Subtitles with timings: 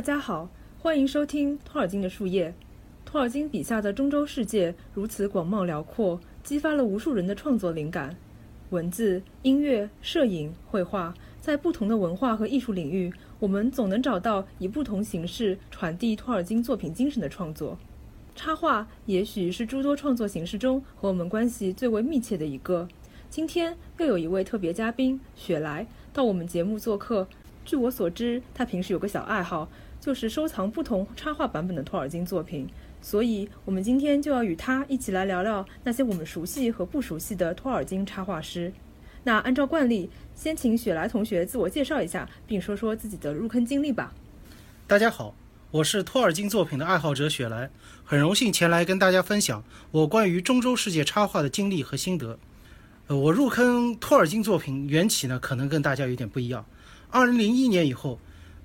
[0.00, 0.48] 大家好，
[0.78, 2.54] 欢迎收听托尔金的树叶。
[3.04, 8.16] 托尔金笔下的中洲世界如此广袤辽阔，激发了无数人的创作灵感。
[8.70, 17.76] 文字、音乐、摄影、绘画，在不同的文化和艺术领域，我们总能找到以不同形式传递托尔金作品精神的创作。
[18.34, 22.88] 插画也许是诸多创作形式中和我们关系最为密切的一个。
[23.28, 27.28] 今天又有一位特别嘉宾雪莱到我们节目做客。
[27.62, 29.68] 据我所知，他平时有个小爱好，
[30.00, 32.66] 就是收藏不同插画版本的托尔金作品。
[33.02, 38.72] 所以，我们今天就要与他一起来聊聊那些我们熟悉和不熟悉的托尔金插画师。
[39.22, 44.14] 那按照惯例，先请雪莱同学自我介绍一下，并说说自己的入坑经历吧。
[44.86, 45.34] 大家好，
[45.70, 47.70] 我是托尔金作品的爱好者雪莱，
[48.04, 52.38] 很荣幸前来跟大家分享我关于中洲世界插画的经历和心得。
[53.06, 56.64] 呃，我入坑托尔金作品缘起呢，可能跟大家有点不一样。
[57.10, 58.14] 二零零一年以后，《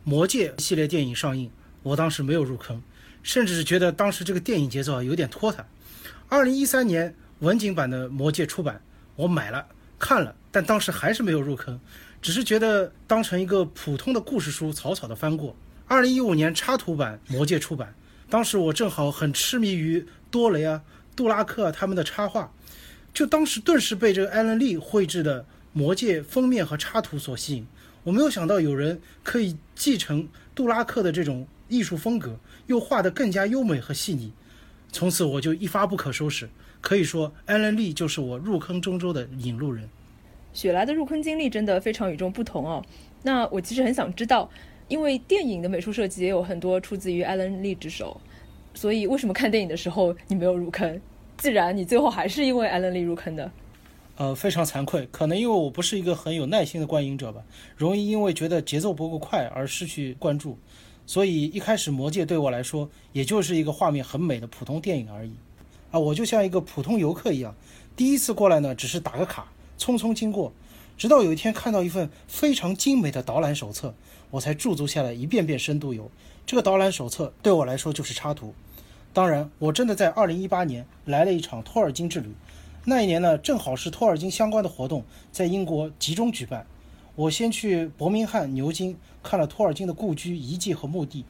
[0.08, 1.50] 魔戒》系列电影上映，
[1.82, 2.80] 我当时没有入坑，
[3.24, 5.66] 甚至是觉得当时这个电影节奏啊有点拖沓。
[6.30, 8.80] 二零一三年文景版的《魔戒》出版，
[9.16, 9.66] 我买了
[9.98, 11.80] 看了，但当时还是没有入坑，
[12.22, 15.56] 只是觉得当成一个普通的故事书草草的翻过。
[15.88, 17.96] 二零一五年插图版《魔戒》出版，
[18.30, 20.84] 当时我正好很痴迷于多雷啊、
[21.16, 22.54] 杜拉克啊他们的插画，
[23.12, 25.42] 就当时顿时被这个艾伦利绘制的
[25.74, 27.66] 《魔戒》封面和插图所吸引。
[28.06, 34.32] 我没有想到有人可以继承杜拉克的这种艺术风格，又画得更加优美和细腻。
[34.92, 36.48] 从此我就一发不可收拾，
[36.82, 39.90] 可以说艾伦利就是我入坑中州的引路人。
[40.54, 42.86] 雪莱的入坑经历真的非常与众不同哦。
[43.24, 44.48] 那我其实很想知道，
[44.88, 48.22] 因为电影的美术设计也有很多出自于艾伦利之手，
[48.76, 51.02] 所以为什么看电影的时候你没有入坑？
[51.38, 53.52] 既然你最后还是因为艾伦利入坑的。
[54.18, 57.44] 呃，非常惭愧，可能因为我不是一个很有耐心的观影者吧，
[57.76, 60.58] 容易因为觉得节奏不够快而失去关注，
[61.06, 65.34] 所以一开始《魔戒》对我来说也就是一个画面很美的普通电影而已，
[65.92, 67.54] 啊，我就像一个普通游客一样，
[67.98, 70.54] 第一次过来呢，只是打个卡，匆匆经过，
[70.98, 73.94] 直到有一天看到一份非常精美的导览手册，
[74.32, 76.10] 我才驻足下来一遍遍深度游。
[76.46, 78.54] 这个导览手册对我来说就是插图，
[79.12, 82.30] 当然，我真的在2018年来了一场托尔金之旅。
[82.88, 86.68] 那一年呢，正好是托尔金相关的活动在英国集中举办。
[87.16, 91.26] 我先去伯明翰牛津看了托尔金的故居遗迹和墓地，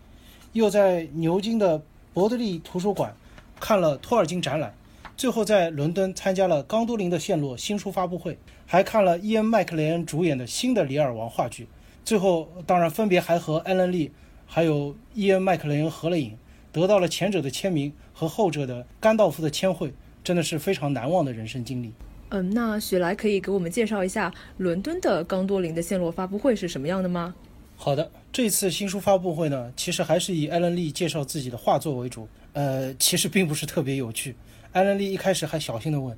[0.52, 1.82] 又在牛津的
[2.14, 3.16] 伯德利图书馆
[3.58, 4.76] 看了托尔金展览，
[5.16, 11.70] 最后在伦敦参加了冈多林的线路新书发布会，还看了伊恩麦克雷恩主演的新的《里尔王》话剧。
[12.04, 14.12] 最后，当然分别还和艾伦利
[14.46, 16.38] 还有伊恩麦克雷恩合了影，
[16.74, 19.94] 得到了前者的签名和后者的甘道夫的签绘。
[20.26, 21.94] 真的是非常难忘的人生经历。
[22.30, 27.34] 嗯，那雪莱可以给我们介绍一下伦敦的冈多林的线路发布会是什么样的吗？
[27.78, 32.28] 好的，这次新书发布会呢，其实还是以艾伦利介绍自己的画作为主。
[32.54, 34.36] 呃，其实并不是特别有趣。
[34.72, 36.18] 艾伦利一开始还小心地问，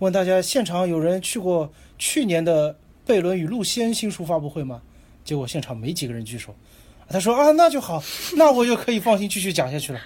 [0.00, 2.76] 问大家现场有人去过去年的
[3.06, 4.82] 贝伦与露西恩新书发布会吗？
[5.24, 6.54] 结果现场没几个人举手。
[7.08, 8.02] 他说啊，那就好，
[8.36, 10.00] 那我就可以放心继续讲下去了。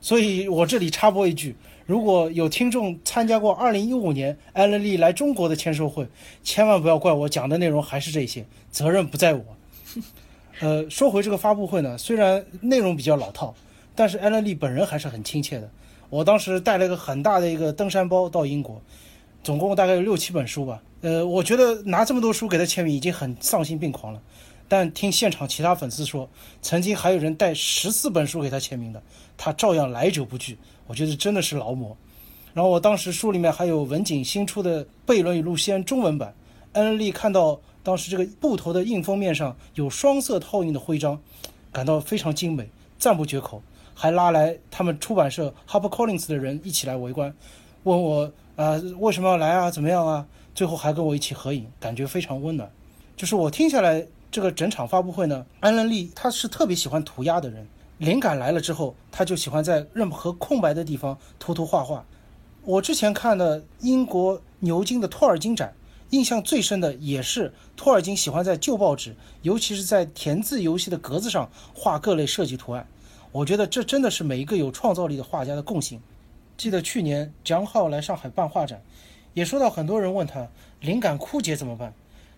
[0.00, 1.54] 所以我这里插播一句。
[1.90, 6.06] 如果有听众参加过2015年艾伦利来中国的签售会，
[6.44, 9.44] 千万不要怪我讲的内容还是这些，责任不在我。
[10.60, 13.52] 呃，说回这个发布会呢，虽然内容比较老套，
[13.96, 15.68] 但是艾伦利本人还是很亲切的。
[16.10, 18.80] 我当时带了一个很大的一个登山包到英国，
[19.42, 20.80] 总共大概有六七本书吧。
[21.00, 24.22] 呃，我觉得拿这么多书给他签名已经很丧心病狂了。
[24.68, 26.30] 但听现场其他粉丝说，
[26.62, 29.02] 曾经还有人带十四本书给他签名的，
[29.36, 30.56] 他照样来者不拒。
[30.90, 31.96] 我觉得真的是劳模。
[32.52, 36.34] 然后我当时书里面还有文景新出的《悖论与露西安》中文版，
[36.72, 41.16] 安恩利看到当时这个布头的硬封面上有双色套印的徽章，
[41.70, 43.62] 感到非常精美，赞不绝口，
[43.94, 47.32] 还拉来他们出版社 Harper Collins 的人一起来围观，
[47.84, 50.26] 问我啊为什么要来啊，怎么样啊？
[50.56, 52.68] 最后还跟我一起合影，感觉非常温暖。
[53.16, 54.04] 就是我听下来。
[54.32, 57.66] 这个整场发布会呢，安伦利他是特别喜欢涂鸦的人，
[58.00, 62.02] 灵感来了之后，他就喜欢在任何空白的地方涂涂画画。
[62.64, 65.70] 我之前看的英国牛津的托尔金展，
[66.08, 72.88] 印象最深的也是托尔金喜欢在旧报纸，尤其是在填字游戏的格子上画各类设计图案。
[73.32, 76.00] 我觉得这真的是每一个有创造力的画家的共性。
[76.56, 78.82] 记得去年蒋浩来上海办画展，
[79.34, 80.48] 也说到很多人问他
[80.80, 81.92] 灵感枯竭怎么办，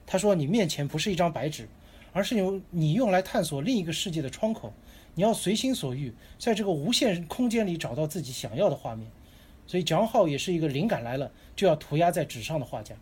[0.04, 1.68] 他说你面前不是一张白纸。
[2.14, 4.70] 而是由你用来探索另一个世界的窗口，
[5.14, 9.06] 你要随心所欲，在这个无限空间里找到自己想要的画面。
[9.66, 12.94] 所以，蒋浩也是一个灵感来了就要涂鸦在纸上的画家。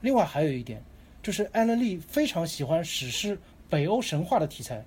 [0.00, 0.82] 另外还有一点，
[1.22, 3.38] 就是艾伦利非常喜欢史诗、
[3.68, 4.84] 北欧神话的题材。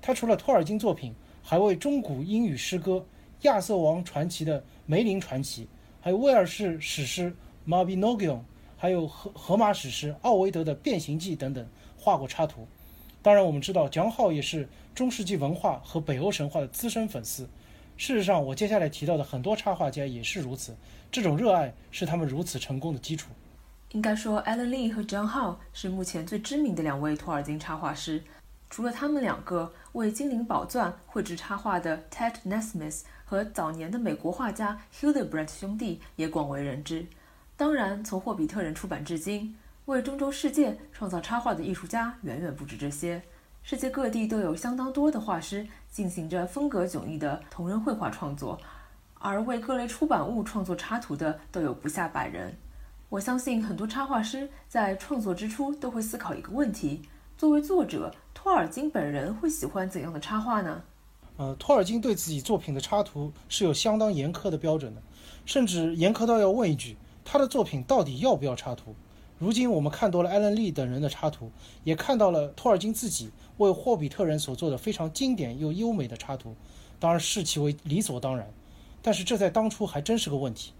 [0.00, 2.92] 他除了托尔金作品，还为中古英语诗歌
[3.42, 5.66] 《亚瑟王传奇》的梅林传奇，
[6.00, 7.34] 还有威尔士史诗
[7.70, 8.40] 《Mabinogion
[8.76, 11.66] 还有荷荷马史诗奥维德的《变形记》等等
[11.96, 12.66] 画过插图。
[13.22, 17.48] 当然，我们知道蒋浩也是中世纪文化和北欧神话的资深粉丝。
[17.96, 20.74] 事实上，我接下来提到的很多插画家也是如此。
[21.12, 23.30] 这种热爱是他们如此成功的基础。
[23.92, 28.24] 应该说，Alan Lee 和 John Howe 是目前最知名的两位托尔金插画师。
[28.70, 37.06] 除了他们两个，为《精灵宝钻》绘制插画的 Ted Nesmith 和早年的美国画家 Hildebrandt 兄弟也广为人知。
[37.54, 39.54] 当然，从霍比特人出版至今，
[39.92, 43.22] 为中洲世界创造插画的艺术家远远不止这些。
[43.62, 48.58] 世界各地都有相当多的画师进行着风格迥异的同人绘画创作，
[49.18, 52.56] 而为各类出版物创作插图的都有不下百人。
[53.10, 57.02] 我相信很多插画师在创作之初都会思考一个问题：
[57.36, 60.82] 作为作者，托尔金本人会喜欢怎样的插画呢？
[61.36, 65.02] 呃，托尔金对自己作品的插图是有相当严苛的标准的，
[65.44, 68.94] 甚至严苛到要问一句：他的作品到底要不要插图？
[69.42, 71.50] 如今我们看多了艾伦·利等人的插图，
[71.82, 76.54] 也看到了托尔金自己为霍比特人所做的非常经典又优美的插图，
[77.00, 78.48] 当然视其为理所当然。
[79.02, 80.72] 但是这在当初还真是个问题。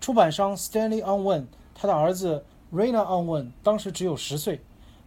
[0.00, 4.62] 出版商 Stanley Unwin 他的儿子 Raina Unwin 当时只有十岁，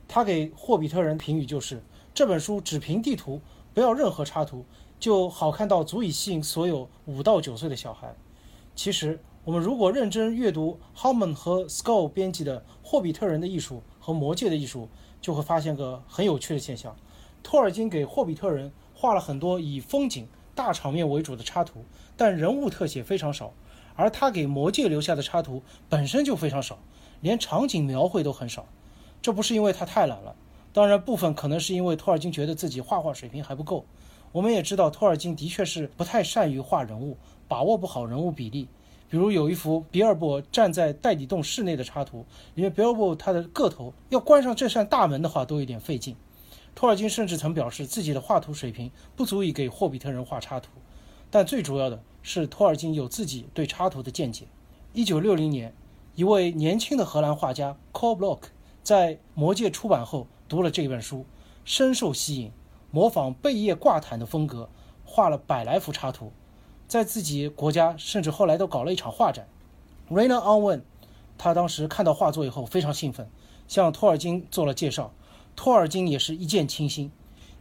[0.08, 3.42] 他给霍比特人评语就是这本书只凭地图，
[3.74, 4.64] 不要任何插图，
[5.02, 8.16] 就好看到足以吸引所有五到九岁的小孩。
[8.74, 9.20] 其实。
[9.44, 14.84] 我们如果认真阅读 Harmon 和 s k o l l 编辑的《霍比特人的艺术》和《魔戒的艺术》，
[15.20, 16.96] 就会发现个很有趣的现象：
[17.42, 21.84] 托尔金给霍比特人画了很多以风景、大场面为主的插图，
[22.16, 23.48] 但人物特写非常少；
[23.96, 26.78] 而他给《魔戒》留下的插图本身就非常少，
[27.20, 28.68] 连场景描绘都很少。
[29.24, 30.36] 这不是因为他太懒了，
[30.72, 33.86] 当然部分可能是因为托尔金觉得自己画画水平还不够。
[34.34, 37.18] 我们也知道，托尔金的确是不太善于画人物，
[37.48, 38.68] 把握不好人物比例。
[39.12, 42.26] 比如有一幅比尔博站在袋底洞室内的插图，
[42.56, 46.16] 因为比尔博他的个头要关上这扇大门的话都有点费劲。
[46.74, 50.70] 托尔金甚至曾表示自己的画图水平不足以给霍比特人画插图，
[51.30, 54.46] 但最主要的是托尔金有自己对插图的见解。
[54.94, 55.76] 一九六零年，
[56.16, 61.26] 一位年轻的荷兰画家 c o b l o c k 在《魔戒》出版后读了这本书，
[61.66, 62.50] 深受吸引，
[62.90, 64.70] 模仿贝叶挂毯的风格，
[65.04, 66.32] 画了百来幅插图。
[66.92, 69.48] 在自己国家，甚至后来都搞了一场画展。
[70.10, 70.82] Raina Unwin，
[71.38, 73.30] 他当时看到画作以后非常兴奋，
[73.66, 75.14] 向托尔金做了介绍。
[75.56, 77.10] 托尔金也是一见倾心。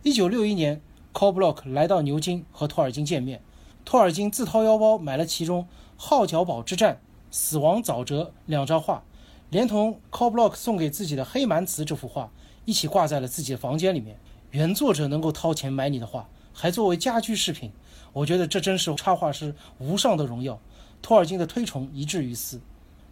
[0.02, 0.82] 一九六一年
[1.14, 3.40] c o b l o c k 来到牛津和托尔金见面，
[3.84, 5.62] 托尔金自掏腰包买了其中
[5.96, 6.94] 《号角堡之战》
[7.30, 9.04] 《死亡沼泽》两张画，
[9.50, 12.32] 连同 c o b l o c k 送给自己的《黑蛮子》这幅画
[12.64, 14.18] 一起挂在了自己的房间里面。
[14.50, 17.70] 原作者能够掏钱买你的画，还作为家居饰品。
[18.12, 20.58] 我觉得这真是插画师无上的荣耀。
[21.02, 22.60] 托尔金的推崇一致于斯。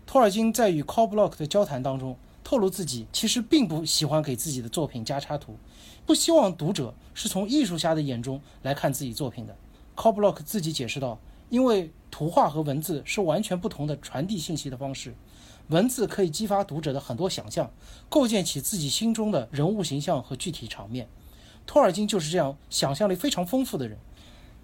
[0.07, 5.57] 托尔金在与 c o b l o c k 的交谈当中透露，自己其实并不喜欢给自己的作品加插图，
[6.07, 9.55] 不希望读者是从艺术家的眼中来看自己作品的。
[9.97, 11.19] c o b l o c k 自己解释道
[11.51, 15.15] ：“因为图画和文字是完全不同的传递信息的方式，
[15.69, 17.71] 文字可以激发读者的很多想象，
[18.09, 21.07] 构建起自己心中的人物形象和具体场面。
[21.67, 23.99] 托尔金就是这样想象力非常丰富的人。”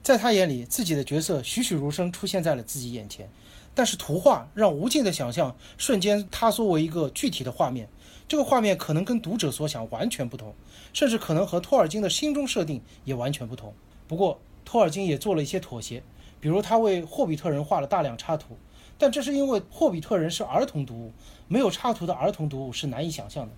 [0.05, 3.27] 在他眼里，自己的角色栩栩如生出现在了自己眼前，
[3.75, 7.89] 但是图画让无尽的想象瞬间塌缩为一个具体的画面。
[8.29, 10.55] 这个画面可能跟读者所想完全不同，
[10.93, 13.73] 甚至可能和托尔金的心中设定也完全不同。
[14.07, 16.03] 不过，托尔金也做了一些妥协，
[16.39, 18.59] 比如他为霍比特人画了大量插图，
[18.99, 21.13] 但这是因为霍比特人是儿童读物，
[21.49, 23.55] 没有插图的儿童读物是难以想象的。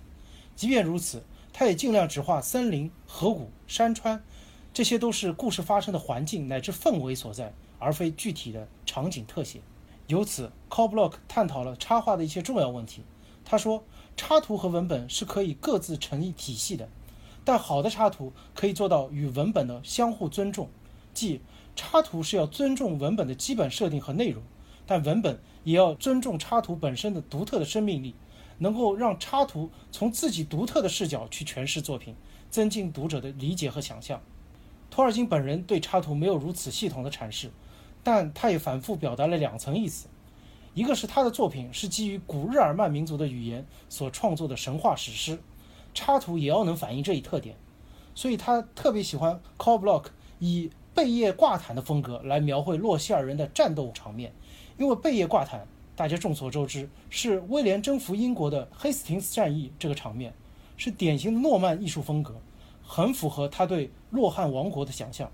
[0.55, 4.23] 即便如此，他也尽量只画森林、河谷、山川。
[4.77, 9.59] 这些都是故事发生的环境乃至氛围所在，而非具体的场景特写。
[10.05, 13.01] 由此 c o b l o c k 探讨了插画的一些重要问题。
[13.43, 13.83] 他说，
[14.15, 16.87] 插图和文本是可以各自成一体系的，
[17.43, 20.69] 但好的插图可以做到与文本的相互尊重，
[21.11, 21.41] 即
[21.75, 24.43] 插图是要尊重文本的基本设定和内容，
[24.85, 28.13] 但文本也要尊重插图本身的独特的生命力，
[28.59, 32.15] 能够让插图从自己独特的视角去诠释作品，
[32.51, 34.21] 增进读者的理解和想象。
[34.89, 37.51] 托尔金本人对插图没有如此系统的阐释，
[38.03, 40.07] 但他也反复表达了两层意思：
[40.73, 45.39] 一个是他的作品是基于古日耳曼民族的语言所创作的神话史诗，
[45.93, 47.55] 插图也要能反映这一特点，
[48.15, 54.33] 所以他特别喜欢 c o b l o c k 以贝叶挂毯的风格来描绘洛希尔人的战斗场面，
[54.77, 60.33] 因为贝叶挂毯大家众所周知是威廉征服英国的黑斯廷斯战役这个场面，
[60.75, 62.35] 是典型的诺曼艺术风格。
[62.89, 65.31] 很符合他对洛汗王国的想象。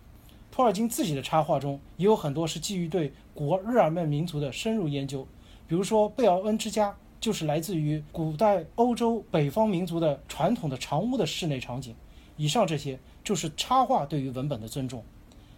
[0.51, 5.27] 托尔金自己的插画中也有很多是基于对古日耳曼民族的深入研究，
[5.67, 11.95] 比如说贝奥恩之家就是来自于古代欧洲北方民族的传统的长屋的室内场景。
[12.37, 15.03] 以上这些就是插画对于文本的尊重。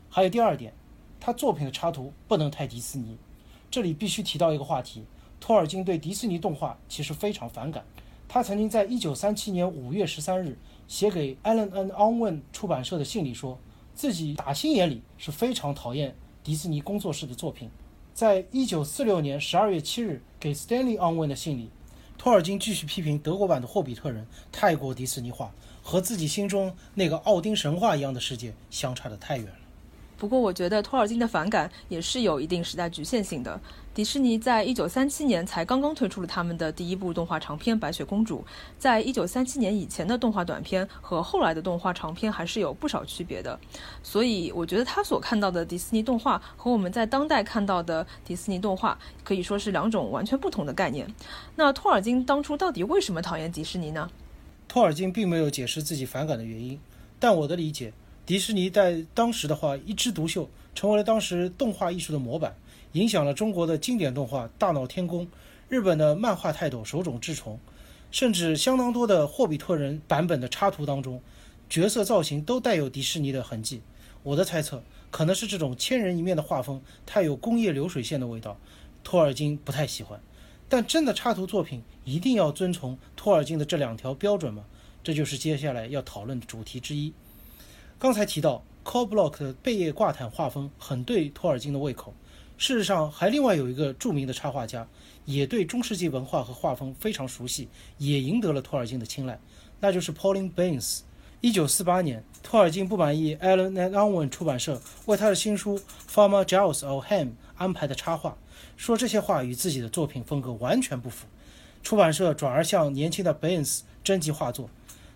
[0.10, 0.74] 还有第二点，
[1.20, 3.18] 他作品的插图不能太迪士尼。
[3.70, 5.04] 这里必须提到一个话题：
[5.40, 7.84] 托尔金对迪士尼动画其实非常反感。
[8.28, 10.58] 他曾经在1937年5月13日
[10.88, 13.58] 写给 Allen and Unwin 出版社的信里说。
[13.94, 16.14] 自己打心眼里是非常讨厌
[16.44, 17.70] 迪士尼工作室的作品。
[18.14, 21.70] 在一九四六年十二月七日给 Stanley Unwin 的信里，
[22.18, 29.65] 托尔金继续批评德国版的《霍比特人》太过迪士尼化，和自己心中那个奥丁神话一样的世界相差的太远了。
[30.26, 33.62] 不过，我觉得托尔金的反感也是有一定时代局限性的。
[33.94, 38.40] 迪士尼在一九三七年才刚刚推出了他们的第一部动画长片《白雪公主》。
[38.80, 43.60] 在一九三七年以前的动画短片和后来的动画长片还是有不少区别的。
[44.02, 51.08] 所以，我觉得他所看到的迪士尼动画和我们在当代看到的迪士尼动画可以说是两种完全不同的概念。
[51.56, 54.10] 那托尔金当初到底为什么讨厌迪士尼呢？
[54.68, 56.80] 托尔金并没有解释自己反感的原因，
[57.20, 57.94] 但我的理解。
[58.26, 62.56] 迪士尼在当时的话一枝独秀，成为了当时动画艺术的模板，
[62.94, 65.28] 影响了中国的经典动画《大闹天宫》，
[65.70, 67.60] 日本的漫画泰斗手冢治虫，
[68.10, 71.22] 甚至相当多的《霍比特人》版本的插图当中，
[71.70, 73.82] 角色造型都带有迪士尼的痕迹。
[74.24, 78.58] 我的猜测可能是这种千人一面的画风太有工业流水线的味道，
[79.04, 80.20] 托尔金不太喜欢。
[80.68, 84.66] 但真的插图作品一定要遵从托尔金的这两条标准吗？
[85.04, 87.14] 这就是接下来要讨论的主题之一。
[87.98, 92.14] 刚才提到 c o b l o c k 的贝叶挂毯画风很对托尔金的胃口。
[92.58, 94.88] 事实上，还另外有一个著名的插画家，
[95.24, 99.40] 也对中世纪文化和画风非常熟悉，也赢得了托尔金的青睐，
[99.80, 101.00] 那就是 Pauline Baynes。
[101.42, 105.78] 一九四八年，托尔金不满意 Allen and Unwin 出版社为他的新书
[106.10, 107.26] 《Farmer Giles of Ham》
[107.56, 108.38] 安排的插画，
[108.76, 111.28] 说这些画与自己的作品风格完全不符。
[111.84, 114.70] 出版社转而向年轻的 Baynes 征集画作，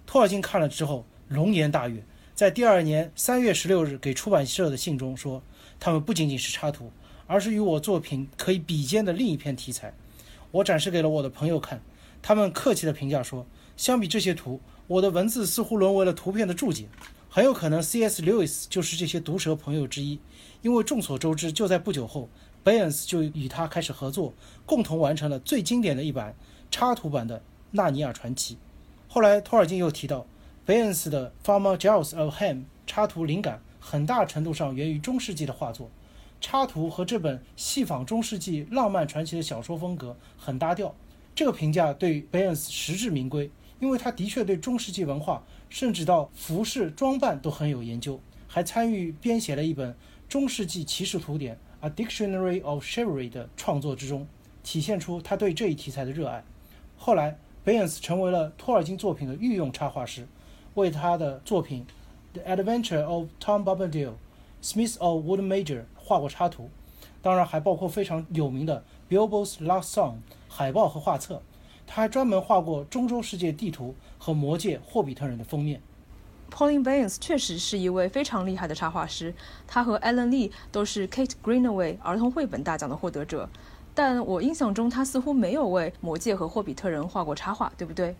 [0.05, 2.03] 托尔金看了之后龙颜大悦。
[2.39, 5.43] 在第二年三月十六日给出版社的信中说，
[5.77, 6.89] 他们不仅仅是插图，
[7.27, 9.93] 而是与我作品可以比肩的另一篇题材。
[10.51, 11.81] 我展示给了我的朋友看，
[12.21, 16.87] 他们客气的评价说，相比这些图，我的文字似乎沦为了图片的注解。
[17.27, 18.21] 很有可能 C.S.
[18.21, 20.17] Lewis 就是这些毒舌朋友之一，
[20.61, 22.29] 因为众所周知，就在不久后
[22.63, 24.33] ，Baynes 就与他开始合作，
[24.65, 26.33] 共同完成了最经典的一版
[26.71, 27.39] 插图版的
[27.71, 28.55] 《纳尼亚传奇》。
[29.09, 30.25] 后来托尔金又提到。
[30.69, 35.89] 贝恩斯的《Farmer Giles of Ham》插图灵感很大程度上源于中世纪的画作，
[36.39, 40.93] 插图和这本戏仿中世纪浪漫传奇的小说风格很搭调。
[41.33, 43.49] 这个评价对贝恩斯实至名归，
[43.79, 49.95] 因为他的确对中世纪文化，甚至到服饰装扮都很有研究，还参与编写了一本
[50.27, 54.27] 中世纪骑士图典《A Dictionary of Chivalry》的创作之中，
[54.61, 56.43] 体现出他对这一题材的热爱。
[56.95, 60.27] 后来，贝恩斯成为了托尔金作品的御用插画师。
[60.75, 61.85] 为他的作品
[62.39, 64.09] 《The Adventure of Tom Bombadil》
[64.61, 66.69] ，Smith of Wood Major 画过插图，
[67.21, 68.83] 当然还包括非常有名的
[69.13, 70.11] 《Bilbo's Last Song》
[70.47, 71.41] 海报和画册。
[71.87, 75.81] 他还专门画过中洲世界地图和《魔戒》《霍比特人》的封面。
[76.51, 79.33] Pauline Baynes 确实是一位非常厉害的插画师，
[79.67, 83.49] 他和 Alan Lee 都是 Kate Greenaway 儿童绘本大奖的获得者。
[83.95, 88.15] 但我印象中，他似乎没有为《魔戒》和《霍比特人》画过插画，对不对？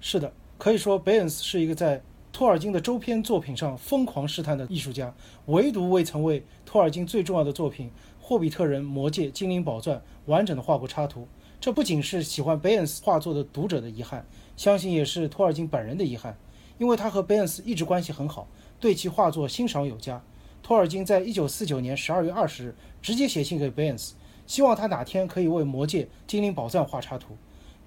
[0.00, 0.32] 是的。
[0.58, 5.14] 可以说，贝恩斯是一个在托尔金的周边作品上疯狂试探的艺术家，
[5.46, 7.86] 唯独未曾为托尔金最重要的作品
[8.20, 9.96] 《霍比特人》《魔戒》《精灵宝钻》
[10.26, 11.28] 完整的画过插图。
[11.60, 16.36] 这不仅是喜欢贝恩斯画作的读者的遗憾，相信也是托尔金本人的遗憾，
[16.78, 18.48] 因为他和贝恩斯一直关系很好，
[18.80, 20.20] 对其画作欣赏有加。
[20.60, 27.36] 托尔金在一九四九年十二月二十日直接写信给贝恩斯，希望他哪天可以为《魔戒》《精灵宝钻》画插图。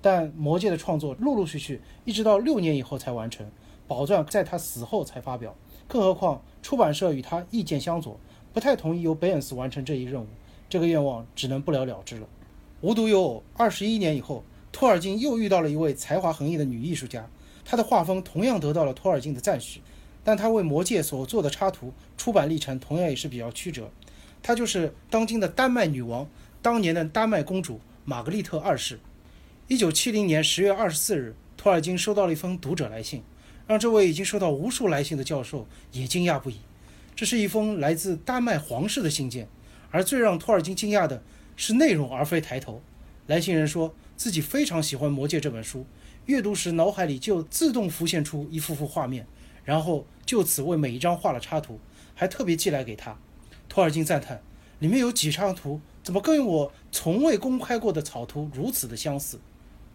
[0.02, 3.46] 但《魔戒》的创作陆陆续续，一直到六年以后才完成，
[3.88, 5.56] 《宝钻》在他死后才发表。
[5.88, 8.18] 更何况出版社与他意见相左，
[8.54, 10.28] 不太同意由贝恩斯完成这一任务，
[10.70, 12.28] 这个愿望只能不了了之了。
[12.80, 17.30] 无独有偶，二十一年以后，托尔金又遇到了一位才华横溢的女艺术家，
[17.64, 19.82] 她的画风同样得到了托尔金的赞许，
[20.24, 23.92] 但她为《魔戒》所做的插图出版历程同样也是比较曲折。
[24.42, 26.28] 她就是当今的丹麦女王，
[26.62, 29.00] 当年的丹麦公主玛格丽特二世。
[29.68, 33.24] 一九七零年十月二十四日，托尔金收到了一封读者来信，
[33.68, 36.58] 让这位已经收到无数来信的教授也惊讶不已。
[37.16, 39.48] 这是一封来自丹麦皇室的信件，
[39.90, 41.24] 而最让托尔金惊讶的
[41.56, 42.82] 是内容而非抬头。
[43.28, 45.86] 来信人说自己非常喜欢《魔戒》这本书，
[46.26, 49.26] 阅读时脑海里就自动浮现出一幅幅画面，
[49.64, 51.80] 然后就此为每一张画了插图，
[52.14, 53.18] 还特别寄来给他。
[53.70, 54.42] 托尔金赞叹
[54.80, 59.40] ：“里面有几张图，怎么跟我从未公开过的草图如此的相似？”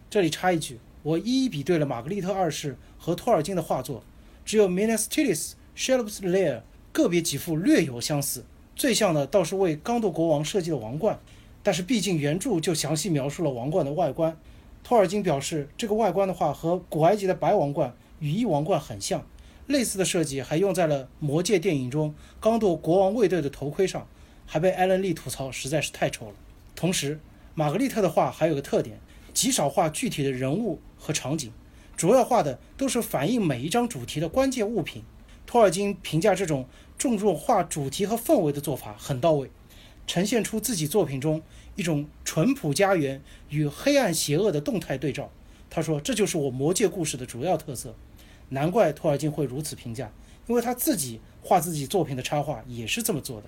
[0.09, 4.03] 这里插一句，我一一比对了玛格丽特二世和托尔金的画作，
[4.45, 6.61] 只有 Minas Tiris Shelob's Lair
[6.93, 8.45] 个别几幅略有相似，
[8.75, 11.19] 最像的倒是为刚铎国王设计的王冠。
[11.61, 14.37] 但是毕竟原著就详细描述了王冠的外观，
[14.81, 19.27] 托尔金表示这个外观的话和古埃及的白王冠、羽翼王冠很像，
[19.65, 24.07] 类似的设计还用在了《魔戒》电影中刚铎国王卫队的头盔上，
[24.45, 26.35] 还被艾伦·利吐槽实在是太丑了。
[26.73, 27.19] 同时，
[27.53, 28.97] 玛格丽特的画还有个特点，
[29.37, 31.51] 极少画具体的人物和场景，
[31.95, 35.03] 主要画的都是反映每一张主题的关键物品。
[35.45, 36.67] 托尔金评价这种
[36.97, 39.51] 重重画主题和氛围的做法很到位。
[40.07, 41.43] 呈现出自己作品中
[41.75, 45.29] 一种淳朴家园与黑暗邪恶的动态对照。
[45.69, 47.93] 他说：“这就是我魔界故事的主要特色。”
[48.49, 50.11] 难怪托尔金会如此评价，
[50.47, 53.47] 因为他自己画自己作品的插画也是这么做的。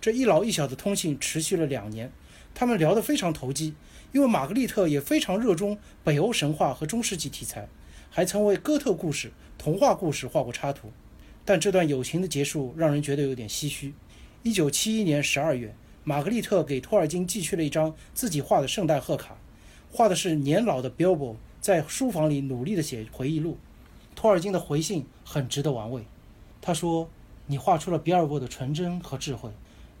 [0.00, 2.10] 这一老一小的通信持续了两年，
[2.58, 3.74] 他们聊得非常投机。
[4.10, 7.68] 因为玛格丽特也非常热衷北欧神话和中世纪题材，
[8.10, 10.90] 还曾为哥特故事、童话故事画过插图。
[11.44, 13.94] 但这段友情的结束让人觉得有点唏嘘。
[14.42, 15.72] 一九七一年十二月。
[16.04, 19.36] 玛格丽特给托尔金寄去了一张自己画的圣诞贺卡，
[19.92, 23.58] 画的是年老的 Bilbo 在书房里努力地写回忆录。
[24.16, 26.04] 托尔金的回信很值得玩味，
[26.62, 27.10] 他说
[27.44, 29.50] ：“你画出了比尔博的纯真和智慧，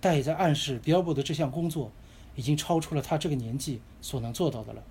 [0.00, 1.92] 但也在暗示比尔博的这项工作
[2.38, 4.82] 已经超出了他这个年纪所能做到的了。”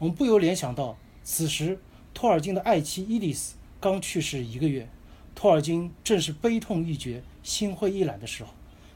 [0.00, 1.78] 我们不由联想到，此时
[2.12, 4.88] 托尔金的爱妻伊丽丝刚去世一个月，
[5.34, 8.50] 托尔金正是悲痛欲绝、心灰意懒的时候。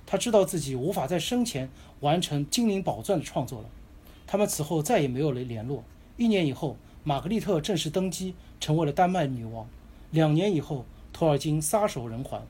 [0.04, 3.68] 他知道自己无法在生前完成《精灵宝钻》的创作了。
[4.26, 5.84] 他们此后再也没有了联络。
[6.16, 9.66] 一年以后，玛格丽特正式登基，成为了丹麦女王。
[10.10, 12.42] 两年以后，托尔金撒手人寰，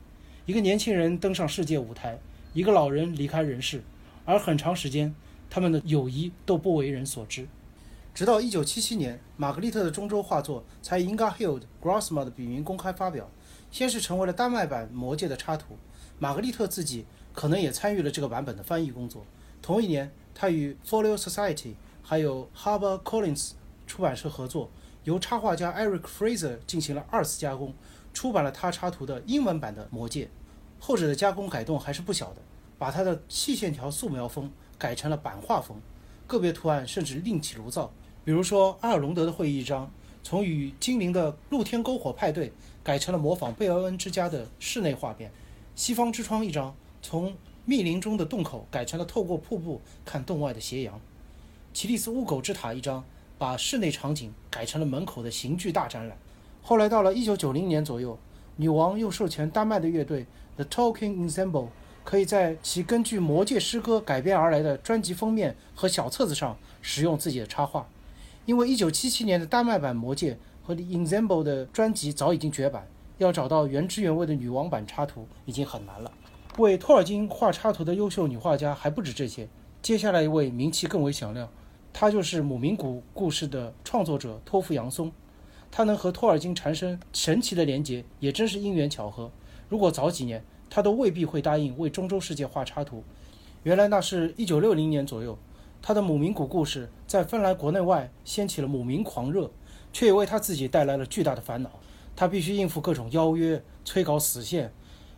[0.45, 2.19] 一个年轻人登上世界舞台，
[2.53, 3.83] 一个老人离开人世，
[4.25, 5.15] 而很长时间，
[5.53, 7.47] 他们的友谊都不为人所知。
[8.11, 13.29] 直到1977年，玛格丽特的中州画作才以 Inga Hild Grosma 的笔名公开发表，
[13.69, 15.77] 先是成为了丹麦版《魔戒》的插图。
[16.17, 17.05] 玛格丽特自己。
[17.35, 19.25] 可能也参与了这个版本的翻译工作。
[19.59, 23.53] 同一年，他与 Folio Society 还有 Harper Collins
[23.87, 24.69] 出版社合作，
[25.03, 27.73] 由插画家 Eric Fraser 进行了二次加工，
[28.13, 30.25] 出版了他插图的英文版的《魔戒》。
[30.79, 32.41] 后者的加工改动还是不小的，
[32.77, 35.77] 把他的细线条素描风改成了版画风，
[36.27, 37.91] 个别图案甚至另起炉灶。
[38.25, 39.91] 比如说阿尔隆德的会议一张，
[40.23, 42.51] 从与精灵的露天篝火派对
[42.83, 45.29] 改成了模仿贝尔恩之家的室内画面；
[45.75, 46.73] 西方之窗一张。
[47.01, 50.99] 从密林中的洞口改成了透过瀑布看洞外的斜阳。
[51.73, 53.03] 奇利斯乌狗之塔一张
[53.37, 56.17] 把室内场景改成了门口的刑具大展览。
[56.61, 58.17] 后来到了1990年左右，
[58.55, 61.67] 女王又授权丹麦的乐队 The Talking Ensemble
[62.03, 67.87] 可以在其根据魔戒诗歌改编而来的专辑封面和小册子上使用自己的插画。
[68.45, 72.85] 因为1977年的丹麦版魔戒和 The Ensemble 的专辑早已经绝版，
[73.17, 76.11] 要找到原汁原味的女王版插图已经很难了。
[76.57, 79.47] 为托尔金画插图的优秀女画家还不止这些。
[79.81, 81.49] 接下来一位名气更为响亮，
[81.91, 85.11] 她就是《姆明谷故事》的创作者托夫杨松。
[85.71, 89.31] 他能和托尔金产生神奇的连结，也真是因缘巧合。
[89.67, 90.43] 如果早几年，
[90.75, 93.03] 他都未必会答应为中州世界画插图。
[93.61, 95.37] 原来那是一九六零年左右，
[95.83, 99.51] 他的《姆明谷故事》在芬兰国内外掀起了姆明狂热，
[99.91, 101.69] 却也为他自己带来了巨大的烦恼。
[102.15, 104.73] 他必须应付各种邀约、催稿死线。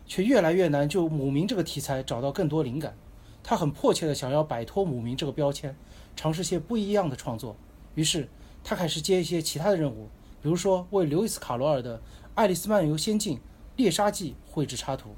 [0.08, 2.96] 却越来越难就母明这个题材找到更多灵感，
[3.42, 5.74] 他很迫切地想要摆脱母明这个标签，
[6.14, 7.56] 尝试些不一样的创作。
[7.96, 8.28] 于是
[8.62, 10.08] 他开始接一些其他的任务，
[10.40, 11.98] 比如说为刘易斯·卡罗尔的
[12.36, 13.40] 《爱丽丝漫游仙境：
[13.74, 15.16] 猎杀记》绘制插图。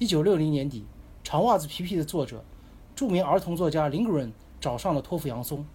[0.00, 0.84] 一九六零年底，
[1.28, 2.44] 《长袜子皮皮》的作者、
[2.94, 5.66] 著名儿童作家林格伦找上了托夫·杨松。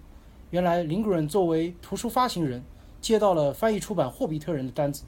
[0.50, 2.64] 原来林格伦作为图书发行人，
[3.02, 5.04] 接到了翻译出版《霍比特人》的单子，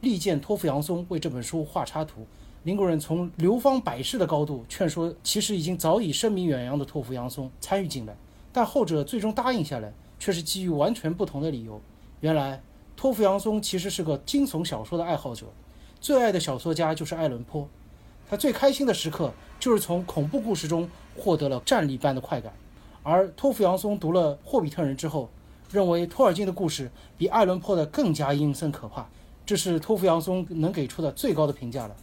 [0.00, 2.24] 力荐托夫·杨松为这本书画插图。
[2.62, 8.16] 林格伦从流芳百世的高度劝说，其实已经早已声名远扬的托夫杨松参与进来，
[8.52, 11.80] 但后者最终答应下来，却是基于完全不同的理由。
[12.20, 12.62] 原来，
[12.94, 15.46] 托夫杨松其实是个惊悚小说的爱好者，
[16.00, 17.68] 最爱的小说家就是爱伦坡。
[18.32, 22.50] 他最开心的时刻就是从恐怖故事中获得了战栗般的快感。
[23.02, 25.28] 而托夫杨松读了《霍比特人》之后，
[25.70, 29.06] 认为托尔金的故事比艾伦坡的更加阴森可怕，
[29.44, 31.94] 这是托夫杨松能给出的最高的评价了。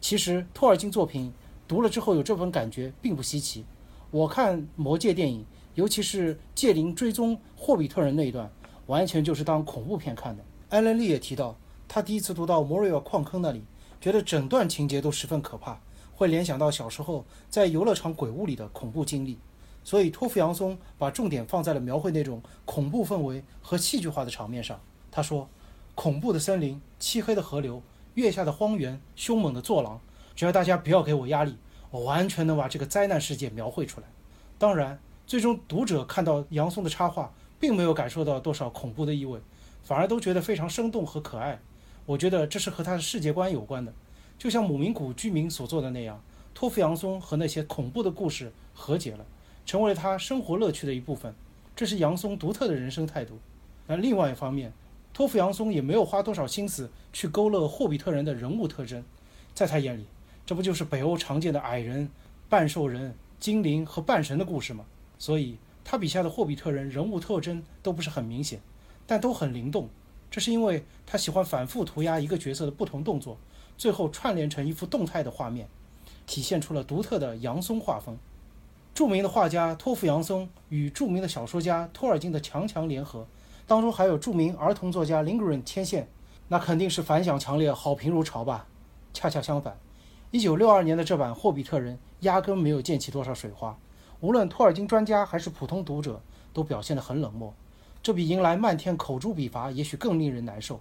[0.00, 1.32] 其实托尔金作品
[1.68, 3.64] 读了之后有这份感觉并不稀奇。
[4.10, 5.46] 我看《魔戒》电影，
[5.76, 8.50] 尤其是戒灵追踪霍比特人那一段，
[8.86, 10.42] 完全就是当恐怖片看的。
[10.68, 13.62] 艾伦·利也提到，他第一次读到摩瑞尔矿坑那里，
[14.06, 15.80] 觉得整段情节都十分可怕，
[16.14, 19.36] 会联想到小时候在游乐场鬼屋里的恐怖经历。
[19.82, 24.78] 所以托夫杨松把重点放在了描绘那种恐怖氛围和戏剧化的场面上。
[25.10, 25.48] 他说
[25.96, 27.82] ：“恐怖的森林、漆黑的河流、
[28.14, 30.00] 月下的荒原、凶猛的坐狼，
[30.36, 31.56] 只要大家不要给我压力，
[31.90, 34.06] 我完全能把这个灾难世界描绘出来。”
[34.56, 39.40] 当然，最终读者看到杨松的插画，并没有感受到多少恐怖的意味，
[39.82, 41.60] 反而都觉得非常生动和可爱。
[42.06, 43.92] 我觉得这是和他的世界观有关的，
[44.38, 46.22] 就像姆明谷居民所做的那样，
[46.54, 49.26] 托夫杨松和那些恐怖的故事和解了。
[49.66, 51.34] 成为了他生活乐趣的一部分，
[51.74, 53.36] 这是杨松独特的人生态度。
[53.88, 54.72] 而另外一方面，
[55.12, 59.02] 托夫杨松也没有花多少心思去勾勒霍比特人的人物特征，
[59.52, 60.06] 在他眼里，
[60.46, 62.08] 这不就是北欧常见的矮人、
[62.48, 64.84] 半兽人、精灵和半神的故事吗？
[65.18, 68.60] 所以，他笔下的霍比特人人物特征都不是很明显，
[69.04, 69.88] 但都很灵动。
[70.30, 73.38] 这是因为他喜欢反复涂鸦一个角色的不同动作，
[73.78, 75.68] 最后串联成一幅动态的画面，
[76.26, 78.18] 体现出了独特的杨松画风。
[78.94, 83.26] 著名的画家托夫杨松与著名的小说家托尔金的强强联合，
[83.66, 86.08] 当中还有著名儿童作家林格伦牵线，
[86.48, 88.66] 那肯定是反响强烈，好评如潮吧？
[89.12, 89.78] 恰恰相反，
[90.30, 93.78] 一九六二年的这版《霍比特人》压根没有溅起多少水花，
[94.20, 97.52] 无论托尔金专家还是普通读者都表现得很冷漠，
[98.06, 100.78] 这比迎来漫天口诛笔伐也许更令人难受。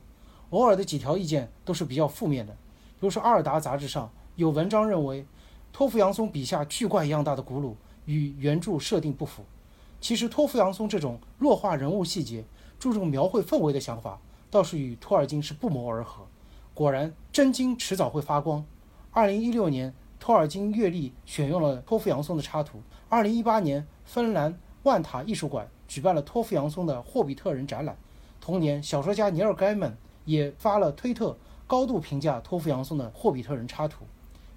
[0.52, 5.26] 偶尔的几条意见都是比较负面的，比如说《阿尔达》杂志上有文章认为，
[5.74, 7.78] 托夫扬松笔下巨怪一样大的古鲁。
[8.06, 9.44] 与原著设定不符。
[10.00, 12.46] 其实，托夫扬松这种弱化人物细节、
[12.78, 16.28] 注重描绘氛围的想法，倒是与托尔金是不谋而合。
[16.76, 18.64] 果然，真金迟早会发光。
[19.10, 22.84] 二零一六年，托尔金阅历选用了托夫扬松的插图。
[23.10, 27.98] 二零一八年，芬兰万塔艺术馆举办了托夫杨松的《霍比特人》展览。
[28.40, 34.06] 同年，小说家尼尔·盖曼也发了推特，高度评价托夫杨松的《霍比特人》插图。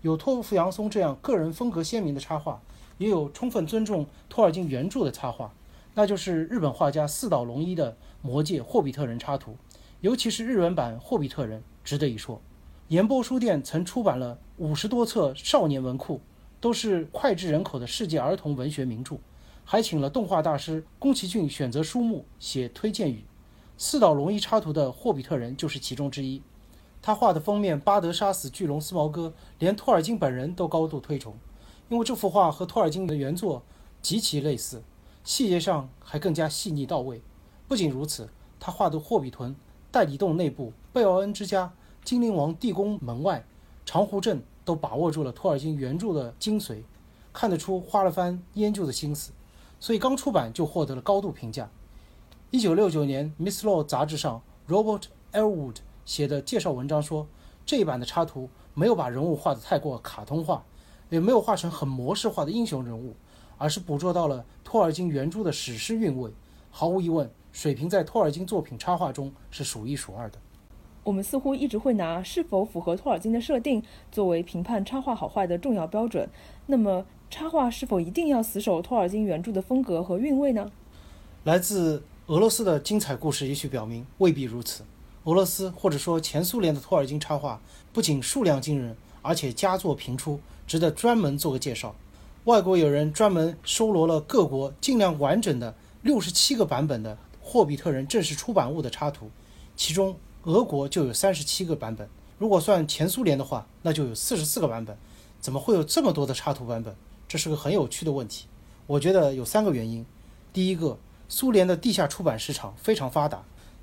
[0.03, 2.61] 有托夫杨松这样个人风格鲜明的插画。
[2.99, 5.55] 也有充分尊重托尔金原著的插画，
[5.95, 9.57] 那就是日本画家四岛龙一的《魔戒：霍比特人》插图，
[10.01, 12.41] 尤其是日文版《霍比特人》值得一说。
[12.89, 16.21] 岩波书店曾出版了五十多册少年文库，
[16.59, 19.19] 都是脍炙人口的世界儿童文学名著，
[19.71, 23.27] 还请了动画大师宫崎骏选择书目写推荐语。
[23.77, 26.41] 四岛龙一插图的《霍比特人》就是其中之一。
[27.03, 31.35] 他画的封面巴德杀死巨龙斯毛哥，连托尔金本人都高度推崇。
[31.91, 33.63] 因为这幅画和托尔金的原作
[34.01, 34.83] 极其类似，
[35.23, 37.21] 细节上还更加细腻到位。
[37.69, 39.55] 不仅如此，他画的霍比屯、
[39.91, 41.71] 戴里洞内部、贝奥恩之家、
[42.03, 43.45] 精灵王地宫门外、
[43.85, 46.79] 长湖镇都把握住了托尔金原著的精髓，
[47.35, 49.31] 看得出花了番研究的心思，
[49.81, 51.69] 所以刚出版就获得了高度评价。
[52.51, 57.27] 一九六九年，《Miss Law》杂志上，Robert Elwood 写的介绍文章说，
[57.67, 60.65] 这一版的插图没有把人物画得太过卡通化。
[61.11, 63.15] 也没有画成很模式化的英雄人物，
[63.57, 66.31] 而是捕捉到了托尔金原著的史诗韵味。
[66.71, 70.39] 毫无疑问，水平在托尔金作品插画中是数一数二的。
[71.05, 76.29] 我们似乎一直会拿是否符合托尔金的设定作为评判插画好坏的重要标准。
[76.67, 80.71] 那么，插画是否一定要死守托尔金原著的风格和韵味呢？
[81.45, 84.85] 来自俄罗斯的精彩故事也许表明未必如此。
[85.25, 87.61] 俄罗斯或者说前苏联的托尔金插画
[87.93, 90.41] 不仅数量惊人，而且佳作频出。
[90.67, 91.95] 值得专门做个介绍。
[92.45, 99.31] 外国有人专门收罗了各国尽量完整的六十七个版本的《霍比特人》正式出版物的插图，
[99.75, 102.07] 其中俄国就有三十七个版本。
[102.37, 104.95] 如果算前苏联的话，那就有四十四个版本。
[105.41, 106.95] 怎么会有这么多的插图版本？
[107.29, 108.47] 这是个很有趣的问题。
[108.87, 110.05] 我觉得有三个原因。
[110.53, 113.37] 第一个，苏联的地下出版市场非常发达，《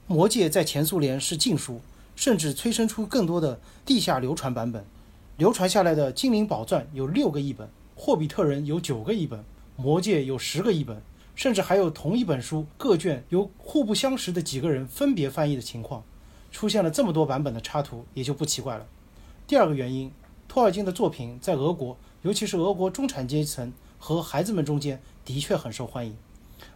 [0.08, 1.80] 魔戒》在前苏联是禁书，
[2.16, 4.84] 甚至催生出更多的地下流传版本。
[5.38, 9.40] 流传下来的《精灵宝钻》有六个译本，《霍比特人》有九个译本，
[9.76, 11.02] 《魔戒》有十个译本，
[11.36, 16.04] 甚至还有同一本书各卷由互不相识的几个人分别翻译的情况。
[16.52, 18.88] 出现了这么多版本的插图，也就不奇怪了。
[19.46, 20.10] 第二个原因，
[20.48, 26.18] 托尔金的作品在俄国，尤其是俄国中产阶层和孩子们中间，的确很受欢迎。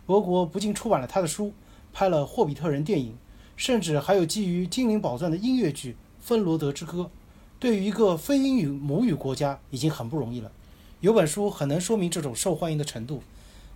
[0.05, 1.51] 俄国不仅出版了他的书，
[1.91, 3.17] 拍了《霍比特人》电影，
[3.57, 7.01] 甚至还有基于《精灵宝钻》的音乐剧《芬罗德之歌》。
[7.59, 10.51] 对于一个非英语母语国家已经很不容易了，
[10.99, 13.23] 有本书很能说明这种受欢迎的程度，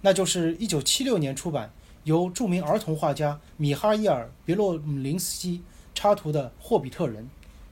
[0.02, 5.64] 那就是1976年出版、由著名儿童画家米哈伊尔·别洛姆林斯基
[5.96, 7.24] 插图的《霍比特人》。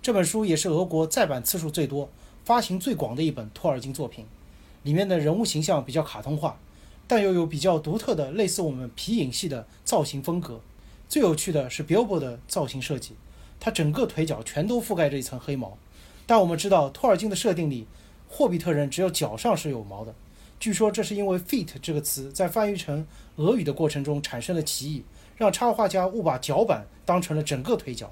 [0.02, 2.10] 这本书也是俄国再版次数最多、
[2.43, 4.25] 发行最广的一本托尔金作品。
[4.84, 6.58] 里面的人物形象比较卡通化，
[7.08, 10.60] 但又有比较独特的类似我们皮影戏的造型风格。
[11.08, 13.13] 最有趣的是 Bilbo 的造型设计，
[13.60, 15.77] 他整个腿脚全都覆盖着一层黑毛。
[16.25, 17.86] 但我们知道，托尔金的设定里，
[18.27, 20.15] 霍比特人只有脚上是有毛的。
[20.60, 25.04] 据说这是因为 “feet” 这个词在翻译成俄语的过程中产生了歧义，
[25.36, 28.12] 让插画家误把脚板当成了整个腿脚。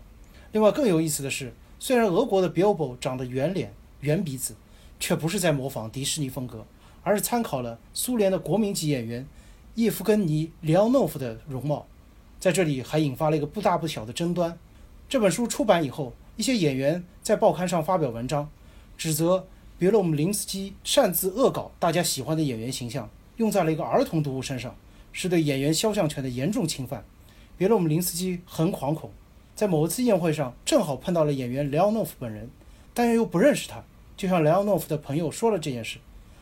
[0.52, 4.56] 另外更有意思的是，虽然俄国的 Bilbo 长得圆脸、圆鼻子，
[5.00, 6.66] 却不是在模仿迪士尼风格，
[7.04, 9.26] 而是参考了苏联的国民级演员
[9.76, 11.86] 叶夫根尼·里奥诺夫的容貌。
[12.40, 14.58] 在这里还引发了一个不大不小的争端。
[15.08, 18.50] 这本书出版以后，一些演员在报刊上发表文章，
[18.98, 19.46] 指责。
[19.78, 24.76] 别洛姆林斯基擅自恶搞大家喜欢的演员形象，用在了一个儿童读物身上，
[25.14, 27.06] 是对演员肖像权的严重侵犯。
[27.58, 29.10] 别洛姆林斯基很惶恐，
[29.56, 32.50] 在某一次宴会上正好碰到了演员莱奥诺夫本人，
[33.00, 33.82] 但又不认识他，
[34.18, 36.00] 就向莱奥诺夫的朋友说了这件事。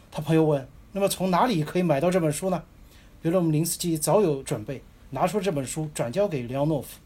[0.09, 2.63] 他朋友问：“那么从哪里可以买到这本书呢？”
[3.21, 6.97] 别洛姆林斯基早有准备，拿出这本书转交给莱奥诺夫。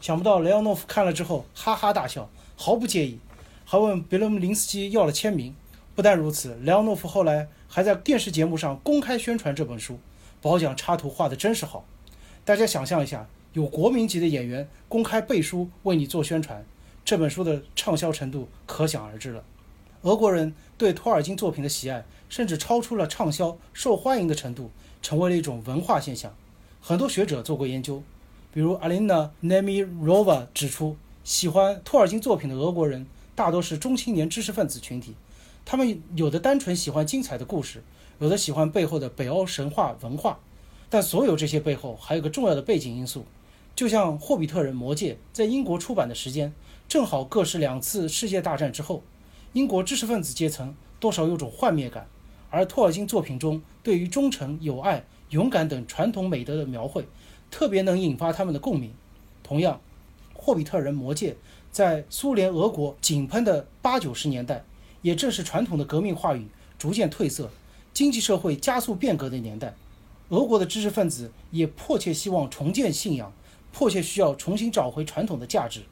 [0.00, 3.18] 想不到莱奥诺夫看了之后哈哈大笑，毫不介意，
[3.66, 5.54] 还问别洛姆林斯基要了签名。
[5.94, 9.98] 不但如此，莱奥诺夫后来还在电视节目上公开宣传这本书，
[10.40, 11.84] 褒奖插图画的真是好。
[12.42, 16.64] 大家想象一下，有国民级的演员公开背书为你做宣传，
[17.04, 19.44] 这本书的畅销程度可想而知了。
[20.02, 24.70] 俄国人对托尔金作品的喜爱，甚至超出了畅销受欢迎的程度，
[25.02, 26.34] 成为了一种文化现象。
[26.80, 28.02] 很多学者做过研究，
[28.52, 35.14] 比如阿琳娜·内米罗娃指出，喜欢托尔金作品的俄国人大多是中青年知识分子群体。
[35.66, 37.82] 他们有的单纯喜欢精彩的故事，
[38.18, 40.38] 有的喜欢背后的北欧神话文化，
[40.88, 43.24] 但所有这些背后还有个重要的背景因素，
[43.74, 46.52] 就像《霍比特人：魔戒》在英国出版的时间
[46.94, 49.02] 正好各是两次世界大战之后，
[49.52, 52.06] 英国知识分子阶层多少有种幻灭感，
[52.50, 57.04] 而托尔金作品中对于忠诚、友爱、勇敢等传统美德的描绘，
[57.50, 58.94] 特别能引发他们的共鸣。
[59.42, 59.80] 同样，
[60.38, 61.32] 《霍比特人：魔戒》
[61.72, 64.64] 在苏联、俄国井喷的八九十年代。
[65.02, 66.46] 也正是传统的革命话语
[66.78, 67.50] 逐渐褪色，
[67.92, 69.74] 经济社会加速变革的年代，
[70.28, 73.32] 俄国的知识分子也迫切希望重建信仰，
[73.72, 75.82] 迫切需要重新找回传统的价值，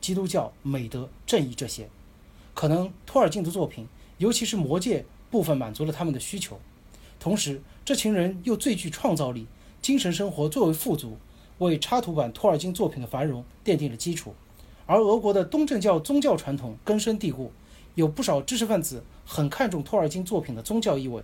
[0.00, 1.88] 基督教、美德、正义这些。
[2.54, 3.86] 可能托尔金的作品，
[4.18, 6.58] 尤其是《魔戒》部分满足了他们的需求。
[7.20, 9.46] 同时，这群人又最具创造力，
[9.80, 11.16] 精神生活最为富足，
[11.58, 14.34] 为插图版托尔金作品的繁荣奠定了基础。
[14.86, 17.52] 而俄国的东正教宗教传统根深蒂固。
[17.94, 21.20] 有不少知识分子很看重托尔金作品的宗教意味。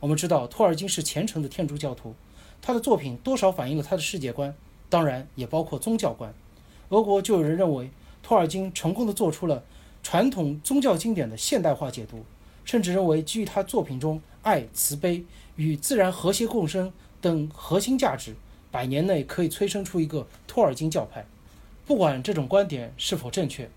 [0.00, 2.14] 我们知道，托尔金是虔诚的天主教徒，
[2.60, 4.54] 他的作品多少反映了他的世界观，
[4.90, 6.34] 当然也包括宗教观。
[6.90, 7.90] 俄国就有人认为，
[8.22, 9.62] 托尔金成功地做出了
[10.02, 12.24] 传统宗教经典的现代化解读，
[12.64, 15.24] 甚至认为基于他作品中爱、慈悲
[15.56, 18.34] 与自然和谐共生等核心价值，
[18.70, 21.26] 百年内可以催生出一个托尔金教派。
[21.86, 23.68] 不管这种观点是否正确，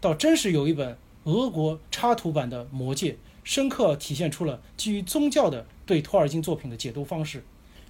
[0.00, 0.96] 倒真是有一本。
[1.24, 3.12] 俄国插图版的《魔戒》
[3.44, 7.44] 深刻体现出了基于宗教的对托尔金作品的解读方式，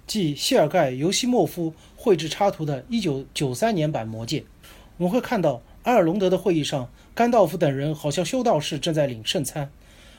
[0.05, 4.41] 即谢尔盖·尤西莫夫绘制插图的1993年版《魔戒》。
[4.97, 9.67] 我们会看到埃尔隆德的会议上，甘道夫等人好像修道士正在领圣餐；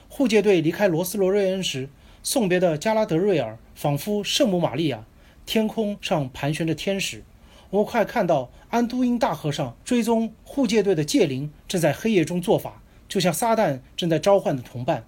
[0.09, 1.89] 护戒队离开罗斯罗瑞恩时，
[2.23, 5.07] 送别的加拉德瑞尔仿佛圣母玛利亚；
[5.47, 7.23] 天空上盘旋着天使。
[7.71, 12.83] 我们快看到安都因大河上追踪护戒队的戒灵正在黑夜中做法。
[13.09, 15.05] 就像撒旦正在召唤的同伴，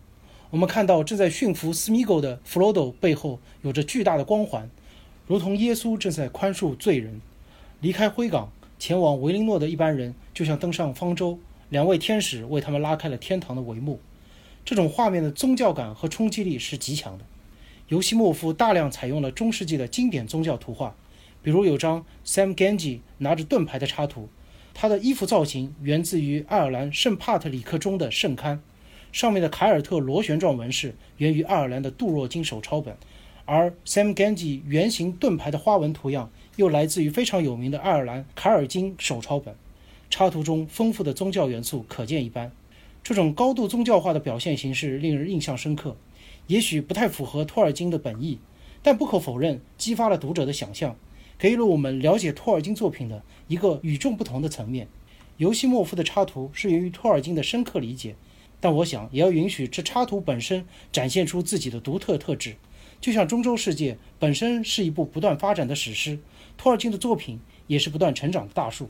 [0.50, 4.70] 我们看到正在驯服斯米狗的弗罗多背后有着巨大的光环，
[5.26, 7.20] 如同耶稣正在宽恕罪人。
[7.80, 11.38] 离开灰港前往维林诺的一般人，就像登上方舟，
[11.70, 14.00] 两位天使为他们拉开了天堂的帷幕。
[14.64, 17.24] 这种画面的宗教感和冲击力是极强的。
[17.88, 20.94] 尤西莫夫大量采用了中世纪的经典宗教图画，
[21.42, 24.28] 比如有张 Sam Genji 拿着盾牌的插图。
[24.74, 28.58] 他的衣服造型源自于爱尔兰圣帕特里克中的圣龛，
[29.10, 32.94] 上面的凯尔特螺旋状纹饰源于爱尔兰的杜若金手抄本，
[33.46, 39.54] 而 Sam Genji 圆形盾牌的花纹图样又来自于非常有名的爱尔兰凯尔金手抄本。
[40.08, 42.50] 插图中丰富的宗教元素可见一斑，
[43.02, 45.96] 这种高度宗教化的表现形式令人印象深刻。
[46.46, 48.38] 也许不太符合托尔金的本意，
[48.82, 50.96] 但不可否认激发了读者的想象。
[51.38, 54.88] 给予了我们了解托尔金作品的一个与众不同的层面。
[55.36, 58.14] 尤西莫夫的插图是源于托尔金的深刻理解，
[58.58, 62.56] 但我想也要允许这插图本身展现出自己的独特特质。
[63.00, 66.18] 就像《中洲世界》本身是一部不断发展的史诗，
[66.56, 68.88] 托尔金的作品也是不断成长的大树。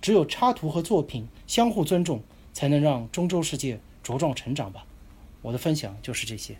[0.00, 2.22] 只有插图和作品相互尊重，
[2.52, 4.84] 才能让中洲世界茁壮成长吧。
[5.42, 6.56] 我的分享就是这些。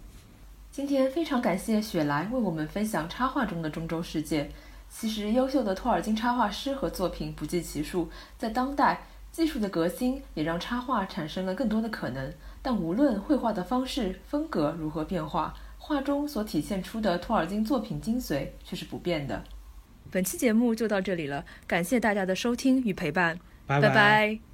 [0.70, 4.50] 今天非常感谢雪莱为我们分享插画中的中洲世界。
[4.88, 12.32] 其实，优秀的托尔金插画师和作品不计其数，在当代，技术的革新也让插画产生了更多的可能。
[12.60, 19.42] 但无论绘画的方式、风格如何变化，画中所体现出的托尔金作品精髓却是不变的。
[20.12, 23.38] 本期节目就到这里了感谢大家的收听与陪伴。
[23.66, 24.51] 拜拜。